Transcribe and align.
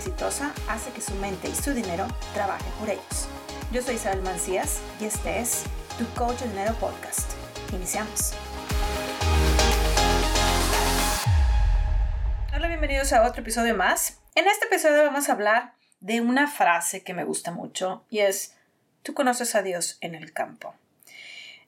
exitosa 0.00 0.54
hace 0.66 0.90
que 0.92 1.02
su 1.02 1.14
mente 1.16 1.46
y 1.46 1.54
su 1.54 1.74
dinero 1.74 2.06
trabajen 2.32 2.72
por 2.78 2.88
ellos. 2.88 3.28
Yo 3.70 3.82
soy 3.82 3.96
Isabel 3.96 4.22
Mancías 4.22 4.80
y 4.98 5.04
este 5.04 5.40
es 5.40 5.64
Tu 5.98 6.06
Coach 6.14 6.38
de 6.38 6.48
Dinero 6.48 6.74
Podcast. 6.80 7.30
Iniciamos. 7.70 8.32
Hola, 12.54 12.68
bienvenidos 12.68 13.12
a 13.12 13.26
otro 13.26 13.42
episodio 13.42 13.76
más. 13.76 14.22
En 14.34 14.48
este 14.48 14.68
episodio 14.68 15.04
vamos 15.04 15.28
a 15.28 15.32
hablar 15.32 15.74
de 16.00 16.22
una 16.22 16.46
frase 16.46 17.04
que 17.04 17.12
me 17.12 17.24
gusta 17.24 17.50
mucho 17.50 18.06
y 18.08 18.20
es, 18.20 18.56
tú 19.02 19.12
conoces 19.12 19.54
a 19.54 19.60
Dios 19.60 19.98
en 20.00 20.14
el 20.14 20.32
campo. 20.32 20.74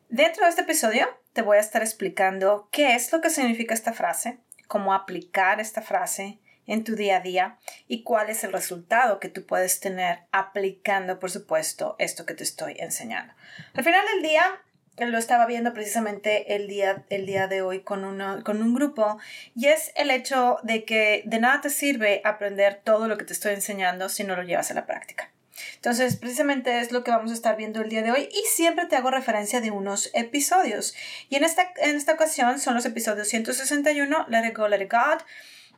Dentro 0.08 0.44
de 0.44 0.48
este 0.48 0.62
episodio 0.62 1.06
te 1.34 1.42
voy 1.42 1.58
a 1.58 1.60
estar 1.60 1.82
explicando 1.82 2.70
qué 2.72 2.94
es 2.94 3.12
lo 3.12 3.20
que 3.20 3.28
significa 3.28 3.74
esta 3.74 3.92
frase, 3.92 4.38
cómo 4.68 4.94
aplicar 4.94 5.60
esta 5.60 5.82
frase 5.82 6.38
en 6.66 6.84
tu 6.84 6.94
día 6.94 7.16
a 7.16 7.20
día 7.20 7.58
y 7.88 8.02
cuál 8.02 8.30
es 8.30 8.44
el 8.44 8.52
resultado 8.52 9.20
que 9.20 9.28
tú 9.28 9.44
puedes 9.44 9.80
tener 9.80 10.20
aplicando, 10.30 11.18
por 11.18 11.30
supuesto, 11.30 11.96
esto 11.98 12.26
que 12.26 12.34
te 12.34 12.44
estoy 12.44 12.76
enseñando. 12.78 13.34
Al 13.74 13.84
final 13.84 14.04
del 14.14 14.22
día, 14.22 14.62
lo 14.98 15.18
estaba 15.18 15.46
viendo 15.46 15.72
precisamente 15.72 16.54
el 16.54 16.68
día, 16.68 17.04
el 17.08 17.26
día 17.26 17.48
de 17.48 17.62
hoy 17.62 17.80
con, 17.80 18.04
uno, 18.04 18.42
con 18.44 18.62
un 18.62 18.74
grupo 18.74 19.18
y 19.54 19.68
es 19.68 19.90
el 19.96 20.10
hecho 20.10 20.58
de 20.62 20.84
que 20.84 21.22
de 21.24 21.40
nada 21.40 21.60
te 21.62 21.70
sirve 21.70 22.20
aprender 22.24 22.80
todo 22.84 23.08
lo 23.08 23.16
que 23.16 23.24
te 23.24 23.32
estoy 23.32 23.54
enseñando 23.54 24.08
si 24.08 24.24
no 24.24 24.36
lo 24.36 24.42
llevas 24.42 24.70
a 24.70 24.74
la 24.74 24.86
práctica. 24.86 25.30
Entonces, 25.76 26.16
precisamente 26.16 26.80
es 26.80 26.92
lo 26.92 27.04
que 27.04 27.10
vamos 27.10 27.30
a 27.30 27.34
estar 27.34 27.56
viendo 27.56 27.80
el 27.80 27.88
día 27.88 28.02
de 28.02 28.10
hoy 28.10 28.28
y 28.30 28.46
siempre 28.48 28.86
te 28.86 28.96
hago 28.96 29.10
referencia 29.10 29.60
de 29.60 29.70
unos 29.70 30.10
episodios. 30.14 30.94
Y 31.28 31.36
en 31.36 31.44
esta, 31.44 31.72
en 31.76 31.96
esta 31.96 32.12
ocasión 32.12 32.58
son 32.58 32.74
los 32.74 32.84
episodios 32.84 33.28
161, 33.28 34.26
Let 34.28 34.48
It 34.48 34.56
Go, 34.56 34.68
Let 34.68 34.82
It 34.82 34.92
God, 34.92 35.22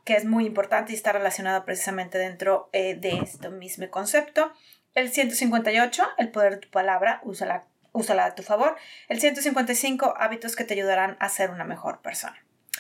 que 0.05 0.15
es 0.15 0.25
muy 0.25 0.47
importante 0.47 0.93
y 0.93 0.95
está 0.95 1.13
relacionado 1.13 1.65
precisamente 1.65 2.19
dentro 2.19 2.69
eh, 2.73 2.95
de 2.95 3.19
este 3.19 3.49
mismo 3.49 3.89
concepto. 3.91 4.53
El 4.95 5.11
158, 5.11 6.05
el 6.19 6.31
poder 6.31 6.55
de 6.55 6.59
tu 6.59 6.71
palabra, 6.71 7.21
úsala, 7.25 7.65
úsala 7.93 8.27
a 8.27 8.35
tu 8.35 8.43
favor. 8.43 8.77
El 9.09 9.21
155, 9.21 10.15
hábitos 10.17 10.57
que 10.57 10.65
te 10.65 10.75
ayudarán 10.75 11.17
a 11.21 11.29
ser 11.29 11.51
una 11.51 11.65
mejor 11.65 12.01
persona. 12.03 12.37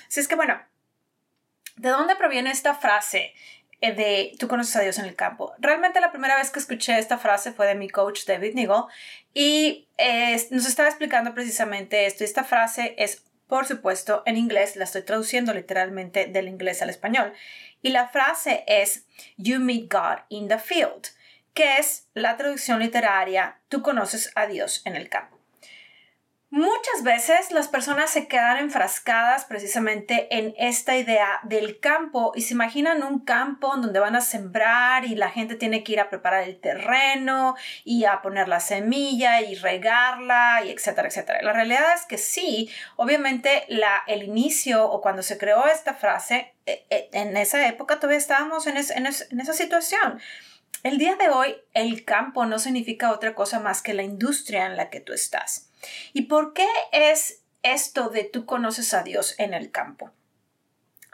Así 0.07 0.21
es 0.21 0.29
que 0.29 0.37
bueno, 0.37 0.61
¿de 1.77 1.89
dónde 1.89 2.15
proviene 2.15 2.51
esta 2.51 2.75
frase? 2.75 3.35
Eh, 3.81 3.93
de 3.93 4.33
tú 4.39 4.49
conoces 4.49 4.77
a 4.77 4.81
Dios 4.81 4.99
en 4.99 5.05
el 5.05 5.17
campo. 5.17 5.53
Realmente 5.59 6.01
la 6.01 6.11
primera 6.11 6.37
vez 6.37 6.51
que 6.51 6.59
escuché 6.59 6.99
esta 6.99 7.19
frase 7.19 7.53
fue 7.53 7.67
de 7.67 7.75
mi 7.75 7.91
coach 7.91 8.25
David 8.27 8.55
Nigel 8.55 8.85
y 9.35 9.89
eh, 9.99 10.47
nos 10.51 10.67
estaba 10.67 10.89
explicando 10.89 11.35
precisamente 11.35 12.07
esto. 12.07 12.25
esta 12.25 12.45
frase 12.45 12.95
es 12.97 13.25
por 13.47 13.67
supuesto, 13.67 14.23
en 14.27 14.37
inglés 14.37 14.77
la 14.77 14.85
estoy 14.85 15.03
traduciendo 15.03 15.53
literalmente 15.53 16.27
del 16.27 16.49
inglés 16.49 16.83
al 16.83 16.91
español. 16.91 17.33
Y 17.83 17.91
la 17.91 18.09
frase 18.09 18.65
es 18.67 19.07
You 19.37 19.61
meet 19.61 19.93
God 19.93 20.25
in 20.29 20.49
the 20.49 20.59
field, 20.59 21.09
que 21.53 21.77
es 21.77 22.09
la 22.15 22.37
traducción 22.37 22.81
literaria 22.81 23.61
Tú 23.69 23.83
conoces 23.83 24.31
a 24.35 24.47
Dios 24.47 24.83
en 24.85 24.97
el 24.97 25.09
campo. 25.09 25.34
Muchas 26.57 27.03
veces 27.03 27.51
las 27.51 27.67
personas 27.67 28.11
se 28.11 28.29
quedan 28.29 28.59
enfrascadas 28.59 29.45
precisamente 29.45 30.29
en 30.39 30.55
esta 30.57 30.97
idea 30.97 31.41
del 31.43 31.81
campo 31.81 32.31
y 32.37 32.43
se 32.43 32.55
imaginan 32.55 33.03
un 33.03 33.19
campo 33.19 33.75
donde 33.77 33.99
van 33.99 34.15
a 34.15 34.21
sembrar 34.21 35.05
y 35.05 35.17
la 35.17 35.31
gente 35.31 35.57
tiene 35.57 35.83
que 35.83 35.95
ir 35.95 35.99
a 35.99 36.09
preparar 36.09 36.45
el 36.45 36.61
terreno 36.61 37.57
y 37.83 38.05
a 38.05 38.23
poner 38.23 38.47
la 38.47 38.61
semilla 38.61 39.41
y 39.41 39.57
regarla 39.57 40.63
y 40.65 40.71
etcétera, 40.71 41.09
etcétera. 41.09 41.43
La 41.43 41.53
realidad 41.53 41.93
es 41.93 42.07
que 42.07 42.19
sí, 42.19 42.71
obviamente 42.95 43.65
la, 43.67 44.05
el 44.07 44.23
inicio 44.23 44.89
o 44.89 45.01
cuando 45.01 45.25
se 45.25 45.39
creó 45.39 45.67
esta 45.67 45.95
frase, 45.95 46.55
eh, 46.67 46.87
eh, 46.89 47.09
en 47.15 47.37
esa 47.37 47.67
época 47.67 47.97
todavía 47.97 48.19
estábamos 48.19 48.69
en, 48.69 48.77
en 48.77 49.07
esa 49.41 49.53
situación. 49.55 50.21
El 50.85 50.99
día 50.99 51.17
de 51.17 51.31
hoy 51.31 51.57
el 51.73 52.05
campo 52.05 52.47
no 52.47 52.61
significa 52.61 53.11
otra 53.11 53.35
cosa 53.35 53.59
más 53.59 53.83
que 53.83 53.93
la 53.93 54.05
industria 54.05 54.67
en 54.67 54.77
la 54.77 54.89
que 54.89 55.01
tú 55.01 55.15
estás. 55.15 55.73
¿Y 56.13 56.23
por 56.23 56.53
qué 56.53 56.69
es 56.93 57.43
esto 57.63 58.09
de 58.09 58.25
tú 58.25 58.47
conoces 58.47 58.95
a 58.95 59.03
Dios 59.03 59.35
en 59.39 59.55
el 59.55 59.71
campo? 59.71 60.11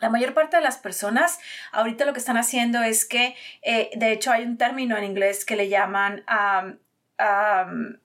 La 0.01 0.09
mayor 0.09 0.33
parte 0.33 0.57
de 0.57 0.63
las 0.63 0.79
personas 0.79 1.39
ahorita 1.73 2.07
lo 2.07 2.13
que 2.13 2.21
están 2.21 2.39
haciendo 2.39 2.83
es 2.83 3.05
que, 3.05 3.37
eh, 3.63 3.91
de 3.95 4.13
hecho, 4.13 4.33
hay 4.33 4.45
un 4.45 4.57
término 4.57 4.97
en 4.97 5.05
inglés 5.05 5.45
que 5.45 5.57
le 5.57 5.69
llaman 5.69 6.25
um, 6.29 6.79
um, 7.19 7.99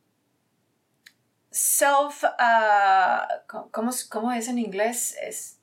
self, 1.56 2.24
uh, 2.24 3.70
¿cómo, 3.72 4.34
es 4.34 4.48
en 4.50 4.60
inglés? 4.60 5.16
Es 5.22 5.62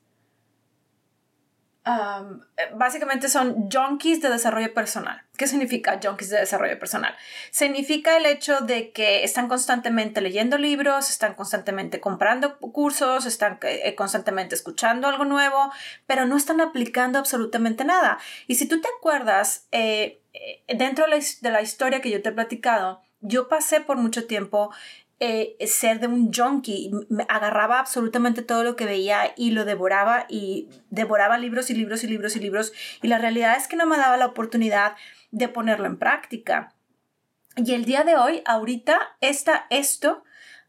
básicamente 2.75 3.27
son 3.27 3.69
junkies 3.69 4.21
de 4.21 4.29
desarrollo 4.29 4.73
personal. 4.73 5.21
¿Qué 5.37 5.47
significa 5.47 5.99
junkies 6.01 6.29
de 6.29 6.39
desarrollo 6.39 6.79
personal? 6.79 7.15
Significa 7.51 8.15
el 8.17 8.25
hecho 8.25 8.61
de 8.61 8.91
que 8.91 9.23
están 9.23 9.47
constantemente 9.47 10.21
leyendo 10.21 10.57
libros, 10.57 11.09
están 11.09 11.33
constantemente 11.33 11.99
comprando 11.99 12.59
cursos, 12.59 13.25
están 13.25 13.59
eh, 13.63 13.95
constantemente 13.95 14.55
escuchando 14.55 15.07
algo 15.07 15.25
nuevo, 15.25 15.71
pero 16.05 16.25
no 16.25 16.37
están 16.37 16.61
aplicando 16.61 17.19
absolutamente 17.19 17.83
nada. 17.83 18.19
Y 18.47 18.55
si 18.55 18.67
tú 18.67 18.79
te 18.79 18.87
acuerdas, 18.97 19.67
eh, 19.71 20.21
eh, 20.33 20.63
dentro 20.75 21.05
de 21.05 21.51
la 21.51 21.61
historia 21.61 22.01
que 22.01 22.11
yo 22.11 22.21
te 22.21 22.29
he 22.29 22.33
platicado, 22.33 23.01
yo 23.25 23.47
pasé 23.47 23.79
por 23.79 23.97
mucho 23.97 24.27
tiempo 24.27 24.71
eh, 25.19 25.55
ser 25.67 25.99
de 25.99 26.07
un 26.07 26.33
junkie. 26.33 26.91
Me 27.09 27.25
agarraba 27.29 27.79
absolutamente 27.79 28.41
todo 28.41 28.63
lo 28.63 28.75
que 28.75 28.85
veía 28.85 29.33
y 29.37 29.51
lo 29.51 29.65
devoraba 29.65 30.25
y 30.29 30.69
devoraba 30.89 31.37
libros 31.37 31.69
y 31.69 31.75
libros 31.75 32.03
y 32.03 32.07
libros 32.07 32.35
y 32.35 32.39
libros. 32.39 32.73
Y 33.01 33.07
la 33.07 33.19
realidad 33.19 33.55
es 33.57 33.67
que 33.67 33.75
no 33.75 33.85
me 33.85 33.97
daba 33.97 34.17
la 34.17 34.25
oportunidad 34.25 34.95
de 35.31 35.47
ponerlo 35.47 35.85
en 35.85 35.97
práctica. 35.97 36.73
Y 37.55 37.73
el 37.73 37.85
día 37.85 38.03
de 38.03 38.15
hoy, 38.15 38.41
ahorita, 38.45 39.15
está 39.21 39.67
esto. 39.69 40.23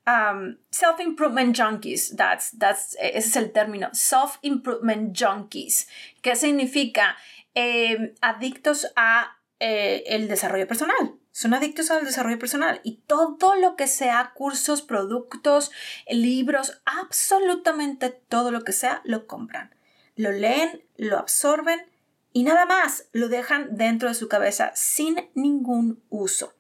Um, 0.07 0.59
self-improvement 0.71 1.57
junkies, 1.57 2.15
that's, 2.15 2.57
that's, 2.59 2.95
ese 3.01 3.27
es 3.27 3.37
el 3.37 3.53
término, 3.53 3.89
self-improvement 3.95 5.19
junkies, 5.19 5.89
que 6.21 6.37
significa 6.37 7.17
eh, 7.55 8.15
adictos 8.21 8.87
a 8.97 9.39
eh, 9.59 10.05
el 10.07 10.29
desarrollo 10.29 10.69
personal 10.69 11.19
son 11.35 11.53
adictos 11.53 11.91
al 11.91 12.05
desarrollo 12.05 12.39
personal 12.39 12.81
y 12.85 12.99
todo 13.09 13.57
lo 13.57 13.75
que 13.75 13.89
sea 13.89 14.31
cursos, 14.37 14.83
productos, 14.83 15.73
libros, 16.09 16.81
absolutamente 16.85 18.11
todo 18.11 18.53
lo 18.53 18.63
que 18.63 18.71
sea, 18.71 19.01
lo 19.03 19.27
compran. 19.27 19.75
Lo 20.15 20.31
leen, 20.31 20.85
lo 20.97 21.19
absorben 21.19 21.85
y 22.33 22.45
nada 22.45 22.67
más 22.67 23.07
lo 23.11 23.29
dejan 23.29 23.77
dentro 23.77 24.09
de 24.09 24.15
su 24.15 24.29
cabeza 24.29 24.71
sin 24.77 25.29
ningún 25.35 26.01
uso. 26.09 26.55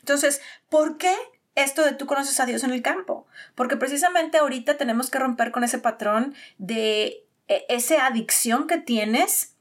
Entonces, 0.00 0.40
¿por 0.68 0.98
qué 0.98 1.14
esto 1.54 1.84
de 1.84 1.92
tú 1.92 2.06
conoces 2.06 2.40
a 2.40 2.46
Dios 2.46 2.64
en 2.64 2.72
el 2.72 2.82
campo? 2.82 3.28
Porque 3.54 3.76
precisamente 3.76 4.38
ahorita 4.38 4.76
tenemos 4.76 5.10
que 5.10 5.20
romper 5.20 5.52
con 5.52 5.62
ese 5.62 5.78
patrón 5.78 6.34
de 6.58 7.24
e, 7.46 7.66
esa 7.68 8.04
adicción 8.06 8.66
que 8.66 8.78
tienes 8.78 9.54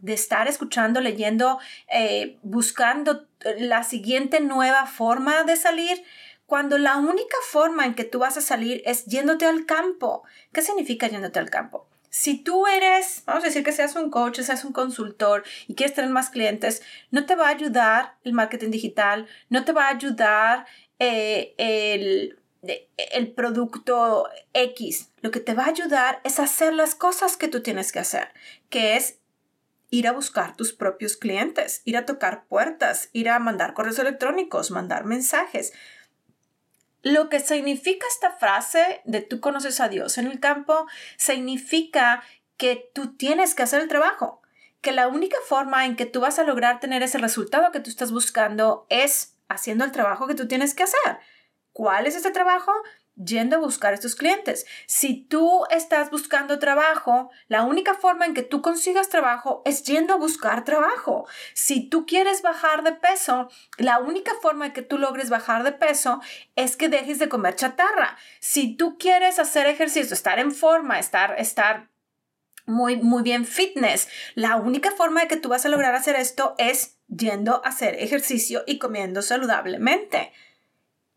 de 0.00 0.14
estar 0.14 0.48
escuchando, 0.48 1.00
leyendo, 1.00 1.58
eh, 1.90 2.38
buscando 2.42 3.26
la 3.58 3.82
siguiente 3.82 4.40
nueva 4.40 4.86
forma 4.86 5.44
de 5.44 5.56
salir, 5.56 6.02
cuando 6.46 6.78
la 6.78 6.96
única 6.96 7.36
forma 7.48 7.86
en 7.86 7.94
que 7.94 8.04
tú 8.04 8.20
vas 8.20 8.36
a 8.36 8.40
salir 8.40 8.82
es 8.84 9.04
yéndote 9.06 9.46
al 9.46 9.66
campo. 9.66 10.22
¿Qué 10.52 10.62
significa 10.62 11.08
yéndote 11.08 11.38
al 11.38 11.50
campo? 11.50 11.86
Si 12.08 12.38
tú 12.38 12.66
eres, 12.66 13.24
vamos 13.26 13.44
a 13.44 13.48
decir 13.48 13.62
que 13.62 13.72
seas 13.72 13.94
un 13.96 14.10
coach, 14.10 14.40
seas 14.40 14.64
un 14.64 14.72
consultor 14.72 15.44
y 15.66 15.74
quieres 15.74 15.94
tener 15.94 16.10
más 16.10 16.30
clientes, 16.30 16.82
no 17.10 17.26
te 17.26 17.34
va 17.34 17.48
a 17.48 17.50
ayudar 17.50 18.14
el 18.24 18.32
marketing 18.32 18.70
digital, 18.70 19.26
no 19.50 19.64
te 19.64 19.72
va 19.72 19.86
a 19.86 19.90
ayudar 19.90 20.66
eh, 20.98 21.54
el, 21.58 22.38
el 22.96 23.32
producto 23.32 24.28
X. 24.54 25.10
Lo 25.20 25.30
que 25.30 25.40
te 25.40 25.52
va 25.52 25.64
a 25.64 25.68
ayudar 25.68 26.20
es 26.24 26.38
hacer 26.38 26.72
las 26.72 26.94
cosas 26.94 27.36
que 27.36 27.48
tú 27.48 27.60
tienes 27.60 27.92
que 27.92 27.98
hacer, 27.98 28.28
que 28.70 28.96
es 28.96 29.18
ir 29.96 30.08
a 30.08 30.12
buscar 30.12 30.56
tus 30.56 30.74
propios 30.74 31.16
clientes, 31.16 31.80
ir 31.86 31.96
a 31.96 32.04
tocar 32.04 32.44
puertas, 32.46 33.08
ir 33.12 33.30
a 33.30 33.38
mandar 33.38 33.72
correos 33.72 33.98
electrónicos, 33.98 34.70
mandar 34.70 35.04
mensajes. 35.04 35.72
Lo 37.02 37.30
que 37.30 37.40
significa 37.40 38.06
esta 38.06 38.32
frase 38.32 39.00
de 39.04 39.22
tú 39.22 39.40
conoces 39.40 39.80
a 39.80 39.88
Dios 39.88 40.18
en 40.18 40.26
el 40.26 40.38
campo 40.38 40.86
significa 41.16 42.22
que 42.58 42.90
tú 42.94 43.16
tienes 43.16 43.54
que 43.54 43.62
hacer 43.62 43.80
el 43.80 43.88
trabajo, 43.88 44.42
que 44.82 44.92
la 44.92 45.08
única 45.08 45.38
forma 45.46 45.86
en 45.86 45.96
que 45.96 46.04
tú 46.04 46.20
vas 46.20 46.38
a 46.38 46.44
lograr 46.44 46.78
tener 46.78 47.02
ese 47.02 47.16
resultado 47.16 47.72
que 47.72 47.80
tú 47.80 47.88
estás 47.88 48.12
buscando 48.12 48.86
es 48.90 49.34
haciendo 49.48 49.84
el 49.84 49.92
trabajo 49.92 50.26
que 50.26 50.34
tú 50.34 50.46
tienes 50.46 50.74
que 50.74 50.82
hacer. 50.82 51.18
¿Cuál 51.72 52.06
es 52.06 52.16
ese 52.16 52.32
trabajo? 52.32 52.72
Yendo 53.16 53.56
a 53.56 53.60
buscar 53.60 53.94
estos 53.94 54.14
clientes. 54.14 54.66
Si 54.86 55.24
tú 55.24 55.64
estás 55.70 56.10
buscando 56.10 56.58
trabajo, 56.58 57.30
la 57.48 57.62
única 57.62 57.94
forma 57.94 58.26
en 58.26 58.34
que 58.34 58.42
tú 58.42 58.62
consigas 58.62 59.08
trabajo 59.08 59.62
es 59.64 59.82
yendo 59.84 60.14
a 60.14 60.18
buscar 60.18 60.64
trabajo. 60.64 61.26
Si 61.54 61.88
tú 61.88 62.06
quieres 62.06 62.42
bajar 62.42 62.82
de 62.82 62.92
peso, 62.92 63.48
la 63.78 63.98
única 63.98 64.32
forma 64.42 64.66
en 64.66 64.72
que 64.72 64.82
tú 64.82 64.98
logres 64.98 65.30
bajar 65.30 65.64
de 65.64 65.72
peso 65.72 66.20
es 66.54 66.76
que 66.76 66.88
dejes 66.88 67.18
de 67.18 67.28
comer 67.28 67.56
chatarra. 67.56 68.16
Si 68.40 68.76
tú 68.76 68.98
quieres 68.98 69.38
hacer 69.38 69.66
ejercicio, 69.66 70.14
estar 70.14 70.38
en 70.38 70.52
forma, 70.52 70.98
estar, 70.98 71.34
estar 71.38 71.88
muy, 72.66 72.96
muy 72.96 73.22
bien 73.22 73.46
fitness. 73.46 74.08
La 74.34 74.56
única 74.56 74.90
forma 74.90 75.22
de 75.22 75.28
que 75.28 75.36
tú 75.36 75.48
vas 75.48 75.64
a 75.64 75.68
lograr 75.68 75.94
hacer 75.94 76.16
esto 76.16 76.54
es 76.58 76.98
yendo 77.08 77.64
a 77.64 77.68
hacer 77.68 77.94
ejercicio 77.94 78.64
y 78.66 78.78
comiendo 78.78 79.22
saludablemente. 79.22 80.32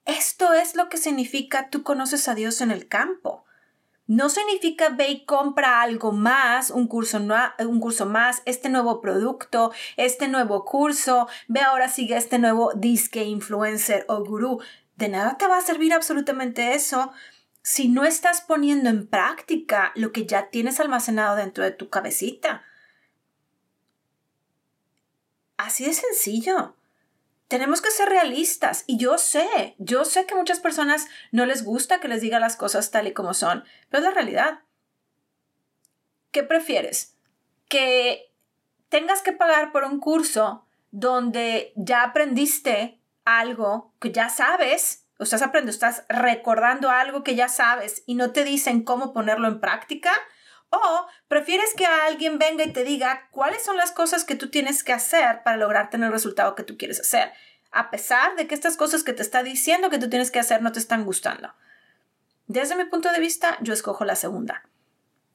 Esto 0.10 0.54
es 0.54 0.76
lo 0.76 0.90
que 0.90 0.98
significa 0.98 1.70
tú 1.70 1.84
conoces 1.84 2.28
a 2.28 2.34
Dios 2.34 2.62
en 2.62 2.72
el 2.72 2.88
campo. 2.88 3.46
No 4.08 4.30
significa 4.30 4.90
ve 4.90 5.10
y 5.10 5.24
compra 5.26 5.84
algo 5.84 6.12
más, 6.12 6.72
un 6.72 6.88
curso, 6.88 7.20
un 7.60 7.80
curso 7.80 8.08
más, 8.08 8.42
este 8.46 8.70
nuevo 8.70 9.02
producto, 9.02 9.72
este 9.98 10.28
nuevo 10.28 10.66
curso, 10.66 11.28
ve 11.48 11.62
ahora 11.62 11.90
sigue 11.90 12.18
este 12.18 12.40
nuevo 12.40 12.74
disque 12.74 13.24
influencer 13.24 14.06
o 14.08 14.24
gurú. 14.24 14.60
De 14.96 15.10
nada 15.10 15.38
te 15.38 15.46
va 15.46 15.58
a 15.58 15.62
servir 15.62 15.94
absolutamente 15.94 16.74
eso 16.74 17.12
si 17.62 17.88
no 17.88 18.04
estás 18.04 18.42
poniendo 18.42 18.90
en 18.90 19.06
práctica 19.06 19.92
lo 19.94 20.12
que 20.12 20.26
ya 20.26 20.50
tienes 20.50 20.80
almacenado 20.80 21.36
dentro 21.36 21.64
de 21.64 21.70
tu 21.70 21.90
cabecita. 21.90 22.64
Así 25.56 25.86
de 25.86 25.94
sencillo. 25.94 26.74
Tenemos 27.50 27.82
que 27.82 27.92
ser 27.92 28.08
realistas 28.08 28.86
y 28.88 28.98
yo 28.98 29.18
sé, 29.18 29.76
yo 29.80 30.06
sé 30.06 30.26
que 30.26 30.36
muchas 30.36 30.62
personas 30.62 31.08
no 31.32 31.46
les 31.46 31.66
gusta 31.66 32.00
que 32.00 32.08
les 32.08 32.22
diga 32.22 32.40
las 32.40 32.56
cosas 32.56 32.92
tal 32.92 33.08
y 33.08 33.14
como 33.14 33.34
son, 33.34 33.66
pero 33.90 34.00
es 34.00 34.06
la 34.06 34.14
realidad. 34.14 34.60
¿Qué 36.32 36.44
prefieres? 36.44 37.18
¿Que 37.68 38.32
tengas 38.88 39.22
que 39.22 39.34
pagar 39.34 39.72
por 39.72 39.84
un 39.84 40.00
curso 40.00 40.66
donde 40.92 41.74
ya 41.76 42.04
aprendiste 42.04 43.02
algo 43.26 43.94
que 44.00 44.12
ya 44.12 44.30
sabes 44.30 45.08
estás 45.24 45.42
aprendiendo, 45.42 45.72
estás 45.72 46.06
recordando 46.08 46.90
algo 46.90 47.24
que 47.24 47.36
ya 47.36 47.50
sabes 47.50 48.04
y 48.06 48.16
no 48.16 48.32
te 48.32 48.44
dicen 48.44 48.84
cómo 48.84 49.14
ponerlo 49.14 49.48
en 49.48 49.60
práctica? 49.60 50.12
¿O 50.70 51.08
prefieres 51.28 51.74
que 51.76 51.86
alguien 51.86 52.38
venga 52.38 52.64
y 52.64 52.74
te 52.74 52.84
diga 52.84 53.28
cuáles 53.32 53.64
son 53.64 53.78
las 53.78 53.92
cosas 53.92 54.24
que 54.24 54.36
tú 54.36 54.50
tienes 54.50 54.84
que 54.84 54.94
hacer 54.94 55.42
para 55.44 55.58
lograr 55.58 55.90
tener 55.90 56.08
el 56.08 56.14
resultado 56.14 56.56
que 56.56 56.64
tú 56.64 56.78
quieres 56.78 57.00
hacer? 57.00 57.32
A 57.72 57.92
pesar 57.92 58.36
de 58.36 58.48
que 58.48 58.56
estas 58.56 58.78
cosas 58.78 59.04
que 59.04 59.14
te 59.14 59.22
está 59.22 59.44
diciendo 59.44 59.90
que 59.90 60.00
tú 60.00 60.10
tienes 60.10 60.32
que 60.32 60.40
hacer 60.40 60.62
no 60.62 60.72
te 60.72 60.80
están 60.80 61.06
gustando. 61.06 61.54
Desde 62.48 62.76
mi 62.76 62.86
punto 62.86 63.12
de 63.12 63.20
vista, 63.20 63.58
yo 63.62 63.74
escojo 63.74 64.06
la 64.06 64.16
segunda. 64.16 64.64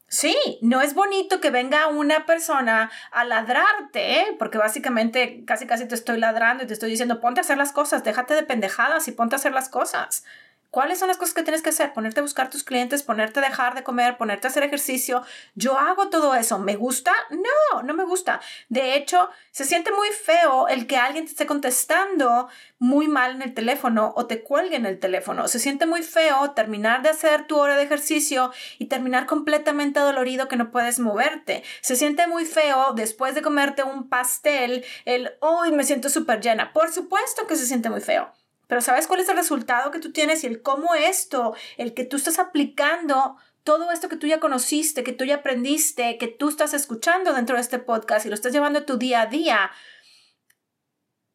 Sí, 0.09 0.37
no 0.63 0.81
es 0.81 0.95
bonito 0.95 1.41
que 1.41 1.51
venga 1.51 1.89
una 1.89 2.27
persona 2.27 2.91
a 3.11 3.25
ladrarte, 3.25 4.37
porque 4.39 4.59
básicamente 4.59 5.45
casi 5.45 5.67
casi 5.67 5.87
te 5.87 5.95
estoy 5.95 6.19
ladrando 6.19 6.63
y 6.63 6.67
te 6.67 6.73
estoy 6.73 6.91
diciendo 6.91 7.21
ponte 7.21 7.41
a 7.41 7.43
hacer 7.43 7.57
las 7.57 7.73
cosas, 7.73 8.05
déjate 8.05 8.35
de 8.35 8.45
pendejadas 8.45 9.09
y 9.09 9.13
ponte 9.13 9.35
a 9.35 9.39
hacer 9.39 9.53
las 9.53 9.69
cosas. 9.69 10.25
¿Cuáles 10.75 10.99
son 10.99 11.07
las 11.07 11.19
cosas 11.19 11.35
que 11.35 11.45
tienes 11.45 11.63
que 11.63 11.69
hacer? 11.69 11.93
Ponerte 11.93 12.19
a 12.19 12.25
buscar 12.25 12.51
tus 12.51 12.65
clientes, 12.65 13.05
ponerte 13.05 13.39
a 13.39 13.43
dejar 13.45 13.77
de 13.77 13.85
comer, 13.85 14.17
ponerte 14.17 14.49
a 14.49 14.51
hacer 14.51 14.65
ejercicio. 14.65 15.23
Yo 15.55 15.79
hago 15.79 16.09
todo 16.09 16.35
eso. 16.35 16.59
¿Me 16.59 16.75
gusta? 16.75 17.13
No, 17.31 17.85
no 17.85 17.95
me 17.95 18.03
gusta. 18.03 18.41
De 18.69 18.97
hecho, 18.97 19.31
se 19.53 19.65
siente 19.65 19.93
muy 19.93 20.09
feo 20.09 20.67
el 20.67 20.89
que 20.89 20.97
alguien 20.97 21.27
te 21.27 21.31
esté 21.31 21.47
contestando 21.47 22.49
muy 22.81 23.07
mal 23.07 23.37
en 23.37 23.43
el 23.43 23.55
teléfono 23.55 24.15
o 24.17 24.27
te 24.27 24.43
cuelgue 24.43 24.75
en 24.75 24.85
el 24.85 24.99
teléfono. 24.99 25.47
Se 25.47 25.61
siente 25.61 25.87
muy 25.87 26.03
feo 26.03 26.51
terminar 26.57 27.03
de 27.03 27.11
hacer 27.11 27.47
tu 27.47 27.57
hora 27.57 27.77
de 27.77 27.85
ejercicio 27.85 28.51
y 28.81 28.87
terminar 28.87 29.27
completamente 29.27 30.01
dolorido 30.01 30.49
que 30.49 30.57
no 30.57 30.73
puedes 30.73 30.99
moverte. 30.99 31.63
Se 31.83 31.95
siente 31.95 32.27
muy 32.27 32.47
feo 32.47 32.95
después 32.95 33.37
de 33.37 33.43
comerte 33.43 33.85
un 33.85 34.09
pastel 34.09 34.85
el, 35.05 35.35
hoy 35.39 35.71
me 35.71 35.85
siento 35.85 36.09
súper 36.09 36.41
llena. 36.41 36.73
Por 36.73 36.91
supuesto 36.91 37.47
que 37.47 37.55
se 37.55 37.65
siente 37.65 37.91
muy 37.91 38.01
feo. 38.01 38.33
Pero 38.75 38.83
¿sabes 38.83 39.07
cuál 39.07 39.21
es 39.21 39.29
el 39.29 39.37
resultado 39.37 39.93
que 39.93 40.01
tú 40.01 40.11
tienes 40.11 40.43
y 40.43 40.49
el 40.49 40.61
cómo 40.61 40.97
esto, 40.97 41.55
el 41.77 41.95
que 41.95 42.05
tú 42.05 42.17
estás 42.17 42.41
aplicando 42.41 43.37
todo 43.63 43.93
esto 43.93 44.09
que 44.09 44.17
tú 44.17 44.27
ya 44.27 44.41
conociste, 44.41 45.05
que 45.05 45.13
tú 45.13 45.25
ya 45.25 45.37
aprendiste, 45.37 46.19
que 46.19 46.27
tú 46.27 46.49
estás 46.49 46.75
escuchando 46.75 47.33
dentro 47.35 47.55
de 47.55 47.63
este 47.63 47.79
podcast 47.79 48.27
y 48.27 48.31
lo 48.31 48.35
estás 48.35 48.53
llevando 48.53 48.81
a 48.81 48.85
tu 48.85 48.97
día 48.99 49.21
a 49.21 49.27
día, 49.27 49.71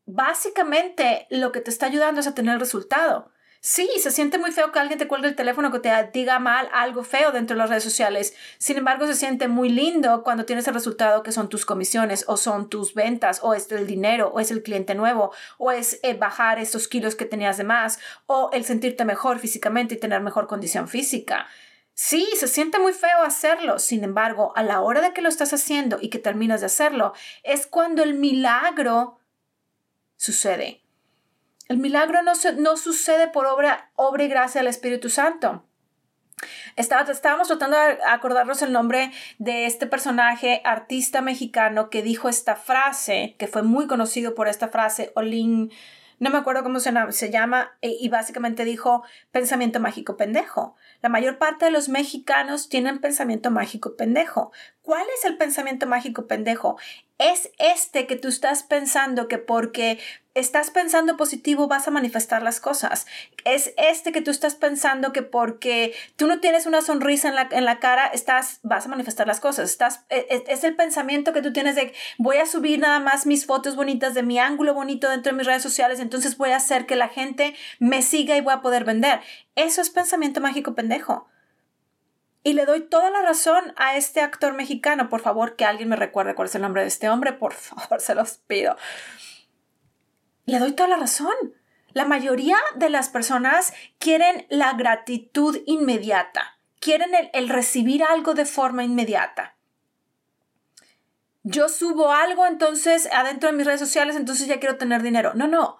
básicamente 0.05 1.27
lo 1.29 1.53
que 1.53 1.61
te 1.61 1.69
está 1.69 1.85
ayudando 1.85 2.19
es 2.19 2.27
a 2.27 2.35
tener 2.35 2.59
resultado. 2.59 3.31
Sí, 3.61 3.89
se 4.01 4.11
siente 4.11 4.37
muy 4.37 4.53
feo 4.53 4.71
que 4.71 4.79
alguien 4.79 4.97
te 4.97 5.07
cuelgue 5.07 5.27
el 5.27 5.35
teléfono, 5.35 5.69
que 5.69 5.79
te 5.79 5.91
diga 6.13 6.39
mal 6.39 6.69
algo 6.71 7.03
feo 7.03 7.33
dentro 7.33 7.55
de 7.55 7.59
las 7.59 7.69
redes 7.69 7.83
sociales. 7.83 8.33
Sin 8.57 8.77
embargo, 8.77 9.05
se 9.05 9.15
siente 9.15 9.49
muy 9.49 9.67
lindo 9.67 10.23
cuando 10.23 10.45
tienes 10.45 10.65
el 10.69 10.73
resultado 10.73 11.23
que 11.23 11.33
son 11.33 11.49
tus 11.49 11.65
comisiones 11.65 12.23
o 12.27 12.37
son 12.37 12.69
tus 12.69 12.93
ventas 12.93 13.41
o 13.43 13.53
es 13.53 13.69
el 13.73 13.85
dinero 13.85 14.29
o 14.29 14.39
es 14.39 14.51
el 14.51 14.63
cliente 14.63 14.95
nuevo 14.95 15.33
o 15.57 15.71
es 15.71 15.99
eh, 16.03 16.13
bajar 16.13 16.57
estos 16.57 16.87
kilos 16.87 17.15
que 17.15 17.25
tenías 17.25 17.57
de 17.57 17.65
más 17.65 17.99
o 18.27 18.49
el 18.53 18.63
sentirte 18.63 19.03
mejor 19.03 19.39
físicamente 19.39 19.95
y 19.95 19.99
tener 19.99 20.21
mejor 20.21 20.47
condición 20.47 20.87
física. 20.87 21.45
Sí, 21.93 22.29
se 22.37 22.47
siente 22.47 22.79
muy 22.79 22.93
feo 22.93 23.23
hacerlo. 23.23 23.77
Sin 23.77 24.05
embargo, 24.05 24.53
a 24.55 24.63
la 24.63 24.79
hora 24.79 25.01
de 25.01 25.11
que 25.11 25.21
lo 25.21 25.27
estás 25.27 25.51
haciendo 25.51 25.97
y 25.99 26.09
que 26.09 26.17
terminas 26.19 26.61
de 26.61 26.67
hacerlo, 26.67 27.11
es 27.43 27.67
cuando 27.67 28.03
el 28.03 28.13
milagro 28.13 29.19
sucede. 30.15 30.81
El 31.69 31.77
milagro 31.77 32.23
no, 32.23 32.33
no 32.57 32.77
sucede 32.77 33.27
por 33.27 33.45
obra, 33.45 33.91
obra 33.95 34.23
y 34.23 34.27
gracia 34.27 34.59
del 34.59 34.67
Espíritu 34.67 35.07
Santo. 35.07 35.63
estábamos 36.75 37.47
tratando 37.47 37.77
de 37.77 37.99
acordarnos 38.07 38.63
el 38.63 38.71
nombre 38.71 39.11
de 39.37 39.67
este 39.67 39.85
personaje 39.85 40.63
artista 40.65 41.21
mexicano 41.21 41.91
que 41.91 42.01
dijo 42.01 42.27
esta 42.27 42.55
frase, 42.55 43.35
que 43.37 43.45
fue 43.45 43.61
muy 43.61 43.85
conocido 43.85 44.33
por 44.33 44.47
esta 44.47 44.69
frase, 44.69 45.11
Olin, 45.13 45.71
no 46.17 46.31
me 46.31 46.39
acuerdo 46.39 46.63
cómo 46.63 46.79
se, 46.79 46.91
se 47.11 47.29
llama, 47.29 47.77
e, 47.81 47.95
y 47.99 48.09
básicamente 48.09 48.65
dijo 48.65 49.03
pensamiento 49.31 49.79
mágico 49.79 50.17
pendejo. 50.17 50.75
La 51.03 51.09
mayor 51.09 51.37
parte 51.37 51.65
de 51.65 51.71
los 51.71 51.87
mexicanos 51.87 52.67
tienen 52.67 52.99
pensamiento 52.99 53.51
mágico 53.51 53.95
pendejo. 53.95 54.51
¿Cuál 54.81 55.05
es 55.15 55.23
el 55.23 55.37
pensamiento 55.37 55.85
mágico 55.85 56.25
pendejo? 56.25 56.77
Es 57.19 57.51
este 57.59 58.07
que 58.07 58.15
tú 58.15 58.29
estás 58.29 58.63
pensando 58.63 59.27
que 59.27 59.37
porque 59.37 59.99
estás 60.35 60.71
pensando 60.71 61.17
positivo 61.17 61.67
vas 61.67 61.85
a 61.85 61.91
manifestar 61.91 62.41
las 62.41 62.61
cosas. 62.61 63.05
Es 63.43 63.73
este 63.75 64.13
que 64.13 64.21
tú 64.21 64.31
estás 64.31 64.55
pensando 64.55 65.11
que 65.11 65.21
porque 65.21 65.93
tú 66.15 66.27
no 66.27 66.39
tienes 66.39 66.65
una 66.65 66.81
sonrisa 66.81 67.27
en 67.27 67.35
la, 67.35 67.49
en 67.51 67.65
la 67.65 67.79
cara, 67.79 68.07
estás, 68.07 68.61
vas 68.63 68.85
a 68.85 68.89
manifestar 68.89 69.27
las 69.27 69.41
cosas. 69.41 69.69
Estás, 69.69 70.05
es, 70.07 70.25
e, 70.29 70.43
es, 70.47 70.63
el 70.63 70.77
pensamiento 70.77 71.33
que 71.33 71.41
tú 71.41 71.51
tienes 71.51 71.75
de 71.75 71.93
voy 72.17 72.37
a 72.37 72.45
subir 72.45 72.79
nada 72.79 73.01
más 73.01 73.25
mis 73.25 73.45
fotos 73.45 73.75
bonitas 73.75 74.13
de 74.13 74.23
mi 74.23 74.39
ángulo 74.39 74.73
bonito 74.73 75.09
dentro 75.09 75.33
de 75.33 75.37
mis 75.37 75.45
redes 75.45 75.61
sociales, 75.61 75.99
entonces 75.99 76.37
voy 76.37 76.51
a 76.51 76.57
hacer 76.57 76.85
que 76.85 76.95
la 76.95 77.09
gente 77.09 77.53
me 77.79 78.01
siga 78.01 78.37
y 78.37 78.41
voy 78.41 78.53
a 78.53 78.61
poder 78.61 78.85
vender. 78.85 79.19
Eso 79.55 79.81
es 79.81 79.89
pensamiento 79.89 80.39
mágico 80.39 80.73
pendejo. 80.73 81.27
Y 82.43 82.53
le 82.53 82.65
doy 82.65 82.81
toda 82.81 83.09
la 83.09 83.21
razón 83.21 83.73
a 83.75 83.97
este 83.97 84.21
actor 84.21 84.53
mexicano. 84.53 85.09
Por 85.09 85.21
favor, 85.21 85.55
que 85.55 85.65
alguien 85.65 85.89
me 85.89 85.95
recuerde 85.95 86.35
cuál 86.35 86.47
es 86.47 86.55
el 86.55 86.61
nombre 86.61 86.81
de 86.81 86.87
este 86.87 87.09
hombre. 87.09 87.33
Por 87.33 87.53
favor, 87.53 87.99
se 88.01 88.15
los 88.15 88.37
pido. 88.37 88.77
Le 90.45 90.59
doy 90.59 90.71
toda 90.71 90.89
la 90.89 90.97
razón. 90.97 91.33
La 91.91 92.05
mayoría 92.05 92.57
de 92.75 92.89
las 92.89 93.09
personas 93.09 93.73
quieren 93.97 94.45
la 94.49 94.73
gratitud 94.73 95.57
inmediata. 95.65 96.59
Quieren 96.79 97.13
el, 97.13 97.29
el 97.33 97.49
recibir 97.49 98.03
algo 98.03 98.35
de 98.35 98.45
forma 98.45 98.83
inmediata. 98.83 99.55
Yo 101.43 101.67
subo 101.67 102.11
algo 102.11 102.45
entonces 102.45 103.09
adentro 103.11 103.49
de 103.49 103.57
mis 103.57 103.65
redes 103.65 103.79
sociales, 103.79 104.15
entonces 104.15 104.47
ya 104.47 104.59
quiero 104.59 104.77
tener 104.77 105.01
dinero. 105.01 105.33
No, 105.33 105.47
no. 105.47 105.79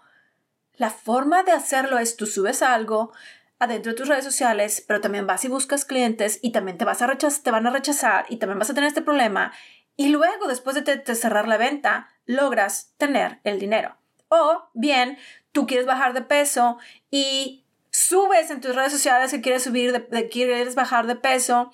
La 0.75 0.89
forma 0.89 1.43
de 1.43 1.51
hacerlo 1.51 1.99
es 1.99 2.15
tú 2.15 2.25
subes 2.25 2.61
algo, 2.61 3.11
adentro 3.59 3.91
de 3.91 3.97
tus 3.97 4.07
redes 4.07 4.23
sociales, 4.23 4.83
pero 4.87 5.01
también 5.01 5.27
vas 5.27 5.43
y 5.43 5.49
buscas 5.49 5.85
clientes 5.85 6.39
y 6.41 6.51
también 6.51 6.77
te, 6.77 6.85
vas 6.85 7.01
a 7.01 7.07
rechazar, 7.07 7.43
te 7.43 7.51
van 7.51 7.67
a 7.67 7.71
rechazar 7.71 8.25
y 8.29 8.37
también 8.37 8.57
vas 8.57 8.69
a 8.69 8.73
tener 8.73 8.87
este 8.87 9.01
problema. 9.01 9.53
Y 9.97 10.09
luego, 10.09 10.47
después 10.47 10.81
de, 10.83 11.15
cerrar 11.15 11.47
la 11.47 11.57
venta, 11.57 12.07
logras 12.25 12.93
tener 12.97 13.39
el 13.43 13.59
dinero. 13.59 13.97
O 14.29 14.69
bien, 14.73 15.17
tú 15.51 15.67
quieres 15.67 15.85
bajar 15.85 16.13
de 16.13 16.21
peso 16.21 16.77
y 17.11 17.65
subes 17.91 18.49
en 18.49 18.61
tus 18.61 18.75
redes 18.75 18.93
sociales 18.93 19.31
que 19.31 19.41
quieres 19.41 19.63
subir, 19.63 19.91
de, 19.91 20.29
quieres 20.29 20.75
bajar 20.75 21.05
de 21.05 21.15
peso, 21.15 21.71